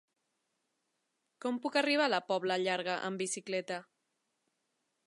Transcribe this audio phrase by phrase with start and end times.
[1.45, 3.83] Com puc arribar a la Pobla Llarga amb bicicleta?